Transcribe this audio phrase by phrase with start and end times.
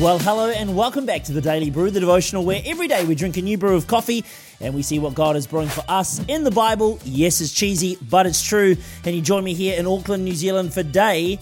[0.00, 3.14] Well, hello and welcome back to the Daily Brew, the devotional where every day we
[3.14, 4.24] drink a new brew of coffee
[4.58, 6.98] and we see what God is brewing for us in the Bible.
[7.04, 8.74] Yes, it's cheesy, but it's true.
[9.04, 11.38] And you join me here in Auckland, New Zealand for day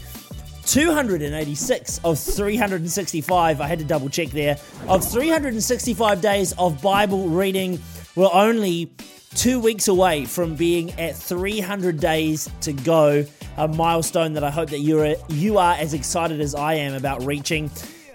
[0.66, 3.60] 286 of 365.
[3.60, 4.58] I had to double check there.
[4.88, 7.78] Of 365 days of Bible reading,
[8.16, 8.92] we're only
[9.36, 13.24] two weeks away from being at 300 days to go.
[13.58, 17.24] A milestone that I hope that you're you are as excited as I am about
[17.24, 17.70] reaching.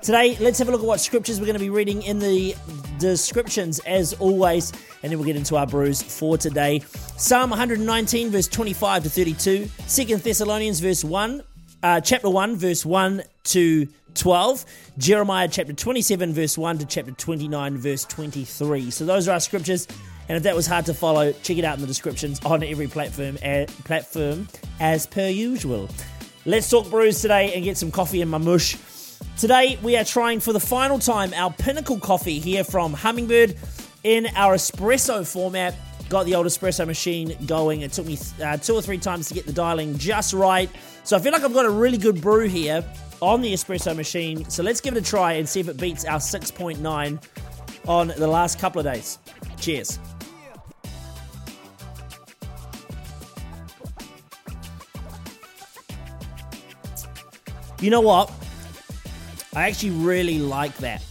[0.05, 2.55] Today, let's have a look at what scriptures we're going to be reading in the
[2.99, 6.81] descriptions as always, and then we'll get into our brews for today.
[7.17, 11.41] Psalm 119, verse 25 to 32, 2 Thessalonians, verse 1,
[11.81, 14.65] uh, chapter 1, verse 1 to 12,
[14.99, 18.91] Jeremiah chapter 27, verse 1 to chapter 29, verse 23.
[18.91, 19.87] So those are our scriptures.
[20.29, 22.85] And if that was hard to follow, check it out in the descriptions on every
[22.85, 24.49] platform, uh, platform
[24.79, 25.89] as per usual.
[26.45, 28.77] Let's talk brews today and get some coffee in my mush.
[29.37, 33.57] Today, we are trying for the final time our Pinnacle coffee here from Hummingbird
[34.05, 35.75] in our espresso format.
[36.07, 37.81] Got the old espresso machine going.
[37.81, 40.69] It took me uh, two or three times to get the dialing just right.
[41.03, 42.85] So I feel like I've got a really good brew here
[43.21, 44.49] on the espresso machine.
[44.49, 47.21] So let's give it a try and see if it beats our 6.9
[47.89, 49.19] on the last couple of days.
[49.59, 49.99] Cheers.
[57.81, 58.31] You know what?
[59.55, 61.03] I actually really like that.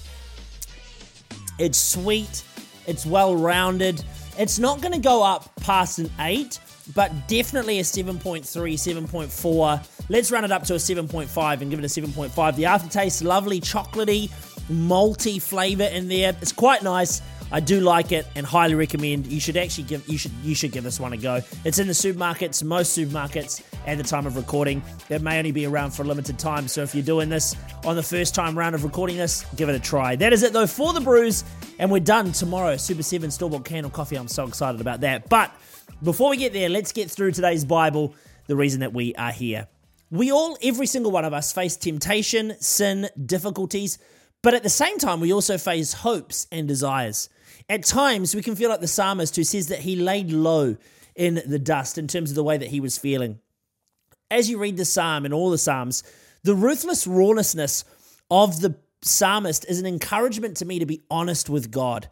[1.59, 2.45] It's sweet,
[2.87, 4.05] it's well rounded.
[4.37, 6.59] It's not going to go up past an 8,
[6.95, 10.09] but definitely a 7.3, 7.4.
[10.11, 12.57] Let's run it up to a 7.5 and give it a 7.5.
[12.57, 14.31] The aftertaste, lovely, chocolatey,
[14.71, 16.37] malty flavor in there.
[16.43, 17.23] It's quite nice.
[17.53, 19.27] I do like it and highly recommend.
[19.27, 21.41] You should actually give you should you should give this one a go.
[21.65, 24.83] It's in the supermarkets, most supermarkets at the time of recording.
[25.09, 26.69] It may only be around for a limited time.
[26.69, 29.75] So if you're doing this on the first time round of recording this, give it
[29.75, 30.17] a try.
[30.17, 31.45] That is it though for the brews,
[31.79, 32.77] and we're done tomorrow.
[32.77, 34.17] Super Seven store bought candle coffee.
[34.17, 35.29] I'm so excited about that.
[35.29, 35.55] But
[36.03, 38.15] before we get there, let's get through today's Bible.
[38.47, 39.69] The reason that we are here.
[40.11, 43.99] We all, every single one of us, face temptation, sin, difficulties,
[44.43, 47.31] but at the same time, we also face hopes and desires.
[47.69, 50.77] At times, we can feel like the psalmist who says that he laid low
[51.17, 53.41] in the dust in terms of the way that he was feeling.
[54.31, 56.03] As you read the psalm and all the psalms,
[56.43, 57.85] the ruthless rawness
[58.31, 62.09] of the psalmist is an encouragement to me to be honest with God.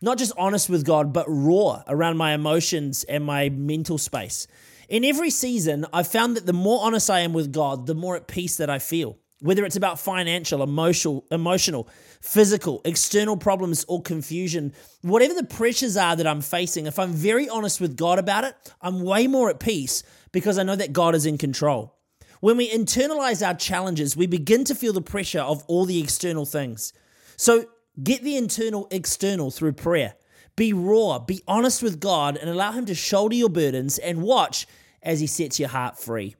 [0.00, 4.46] Not just honest with God, but raw around my emotions and my mental space.
[4.88, 8.16] In every season, I've found that the more honest I am with God, the more
[8.16, 11.88] at peace that I feel whether it's about financial, emotional, emotional,
[12.20, 17.48] physical, external problems or confusion, whatever the pressures are that I'm facing, if I'm very
[17.48, 20.02] honest with God about it, I'm way more at peace
[20.32, 21.94] because I know that God is in control.
[22.40, 26.46] When we internalize our challenges, we begin to feel the pressure of all the external
[26.46, 26.92] things.
[27.36, 27.66] So
[28.02, 30.14] get the internal external through prayer.
[30.54, 34.66] Be raw, be honest with God, and allow Him to shoulder your burdens and watch
[35.02, 36.34] as He sets your heart free.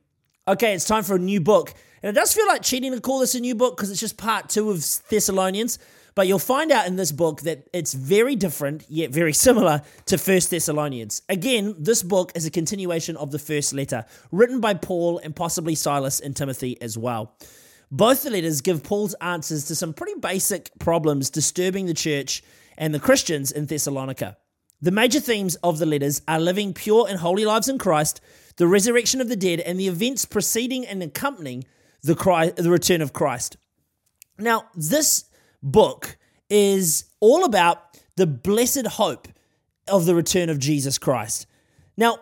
[0.47, 3.19] Okay, it's time for a new book and it does feel like cheating to call
[3.19, 4.77] this a new book because it's just part two of
[5.09, 5.79] Thessalonians.
[6.15, 10.17] But you'll find out in this book that it's very different, yet very similar to
[10.17, 11.21] First Thessalonians.
[11.29, 15.75] Again, this book is a continuation of the first letter, written by Paul and possibly
[15.75, 17.35] Silas and Timothy as well.
[17.91, 22.41] Both the letters give Paul's answers to some pretty basic problems disturbing the church
[22.77, 24.37] and the Christians in Thessalonica.
[24.81, 28.21] The major themes of the letters are living pure and holy lives in Christ,
[28.57, 31.63] the resurrection of the dead, and the events preceding and accompanying
[32.03, 33.57] the, Christ, the return of Christ.
[34.37, 35.25] Now, this
[35.63, 36.17] book
[36.49, 39.27] is all about the blessed hope
[39.87, 41.47] of the return of Jesus Christ.
[41.97, 42.19] Now,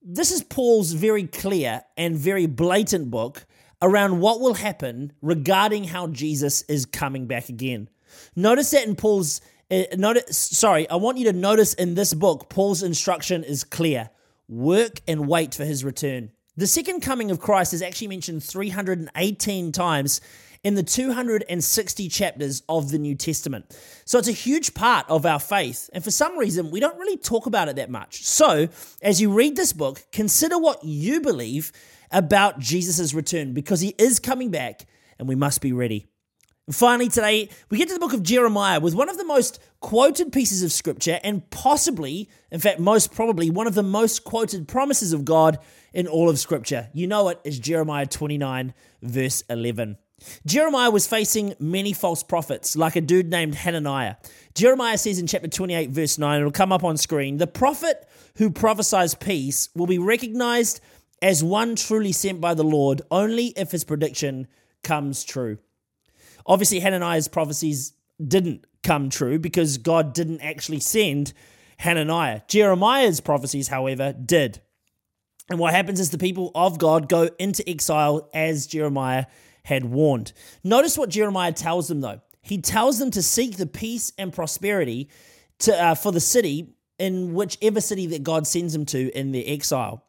[0.00, 3.44] this is Paul's very clear and very blatant book
[3.82, 7.88] around what will happen regarding how Jesus is coming back again.
[8.36, 12.48] Notice that in Paul's Eh, notice, sorry, I want you to notice in this book
[12.48, 14.10] Paul's instruction is clear.
[14.48, 16.30] Work and wait for his return.
[16.56, 20.20] The second coming of Christ is actually mentioned 318 times
[20.62, 23.76] in the 260 chapters of the New Testament.
[24.04, 25.90] So it's a huge part of our faith.
[25.92, 28.24] And for some reason, we don't really talk about it that much.
[28.24, 28.68] So
[29.02, 31.72] as you read this book, consider what you believe
[32.12, 34.86] about Jesus' return because he is coming back
[35.18, 36.06] and we must be ready.
[36.72, 40.32] Finally, today, we get to the book of Jeremiah with one of the most quoted
[40.32, 45.12] pieces of scripture and possibly, in fact, most probably, one of the most quoted promises
[45.12, 45.60] of God
[45.92, 46.88] in all of scripture.
[46.92, 49.96] You know it is Jeremiah 29, verse 11.
[50.44, 54.16] Jeremiah was facing many false prophets, like a dude named Hananiah.
[54.54, 58.08] Jeremiah says in chapter 28, verse 9, it'll come up on screen the prophet
[58.38, 60.80] who prophesies peace will be recognized
[61.22, 64.48] as one truly sent by the Lord only if his prediction
[64.82, 65.58] comes true.
[66.46, 67.92] Obviously, Hananiah's prophecies
[68.24, 71.32] didn't come true because God didn't actually send
[71.78, 72.42] Hananiah.
[72.48, 74.60] Jeremiah's prophecies, however, did.
[75.50, 79.26] And what happens is the people of God go into exile as Jeremiah
[79.64, 80.32] had warned.
[80.64, 82.20] Notice what Jeremiah tells them, though.
[82.40, 85.08] He tells them to seek the peace and prosperity
[85.60, 89.44] to, uh, for the city in whichever city that God sends them to in their
[89.44, 90.04] exile.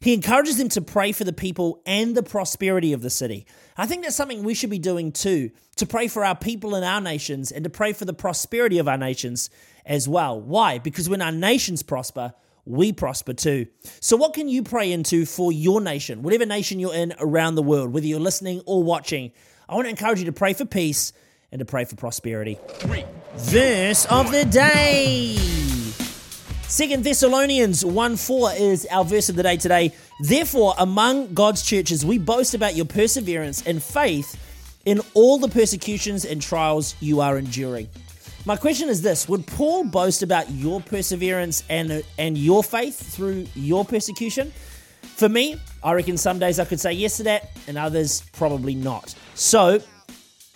[0.00, 3.46] He encourages them to pray for the people and the prosperity of the city.
[3.76, 6.84] I think that's something we should be doing too, to pray for our people and
[6.84, 9.50] our nations and to pray for the prosperity of our nations
[9.84, 10.40] as well.
[10.40, 10.78] Why?
[10.78, 12.32] Because when our nations prosper,
[12.64, 13.66] we prosper too.
[14.00, 17.62] So, what can you pray into for your nation, whatever nation you're in around the
[17.62, 19.32] world, whether you're listening or watching?
[19.68, 21.12] I want to encourage you to pray for peace
[21.52, 22.58] and to pray for prosperity.
[22.78, 23.04] Three.
[23.36, 25.59] Verse of the day.
[26.70, 29.92] Second Thessalonians 1 4 is our verse of the day today.
[30.20, 34.40] Therefore, among God's churches, we boast about your perseverance and faith
[34.84, 37.88] in all the persecutions and trials you are enduring.
[38.44, 43.48] My question is this Would Paul boast about your perseverance and, and your faith through
[43.56, 44.52] your persecution?
[45.02, 48.76] For me, I reckon some days I could say yes to that, and others probably
[48.76, 49.12] not.
[49.34, 49.80] So,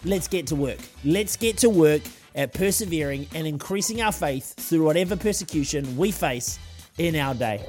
[0.04, 0.78] let's get to work.
[1.04, 2.02] Let's get to work
[2.34, 6.58] at persevering and increasing our faith through whatever persecution we face
[6.98, 7.64] in our day.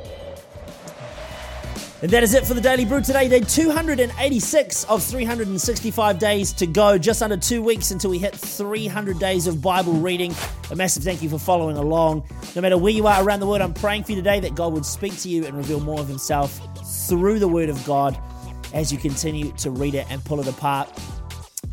[2.01, 3.27] And that is it for the Daily Brew today.
[3.29, 6.97] Day 286 of 365 days to go.
[6.97, 10.35] Just under two weeks until we hit 300 days of Bible reading.
[10.69, 12.23] A massive thank you for following along.
[12.55, 14.73] No matter where you are around the world, I'm praying for you today that God
[14.73, 16.59] would speak to you and reveal more of Himself
[17.07, 18.15] through the Word of God
[18.73, 20.89] as you continue to read it and pull it apart.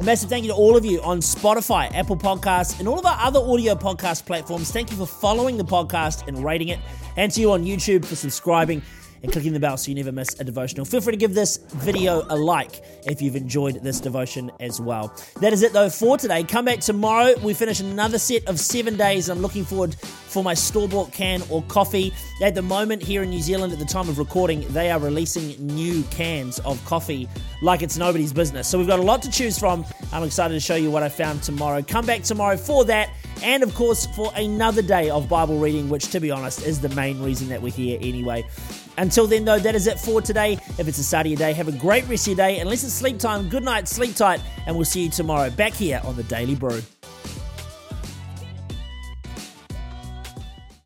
[0.03, 3.07] A massive thank you to all of you on Spotify, Apple Podcasts, and all of
[3.07, 4.73] our other audio podcast platforms.
[4.73, 6.81] Thank you for following the podcast and rating it,
[7.17, 8.83] and to you on YouTube for subscribing
[9.23, 10.85] and clicking the bell so you never miss a devotional.
[10.85, 15.15] Feel free to give this video a like if you've enjoyed this devotion as well.
[15.41, 16.45] That is it though for today.
[16.45, 17.35] Come back tomorrow.
[17.43, 19.29] We finish another set of seven days.
[19.29, 22.13] I'm looking forward for my store bought can or coffee.
[22.43, 25.55] At the moment, here in New Zealand, at the time of recording, they are releasing
[25.67, 27.29] new cans of coffee
[27.63, 28.67] like it's nobody's business.
[28.67, 29.85] So we've got a lot to choose from.
[30.13, 31.83] I'm excited to show you what I found tomorrow.
[31.83, 33.11] Come back tomorrow for that.
[33.43, 36.89] And of course, for another day of Bible reading, which to be honest is the
[36.91, 38.47] main reason that we're here anyway.
[39.13, 40.55] Until then, though, that is it for today.
[40.79, 42.61] If it's a start of your day, have a great rest of your day.
[42.61, 46.01] Unless it's sleep time, good night, sleep tight, and we'll see you tomorrow back here
[46.05, 46.81] on the Daily Brew.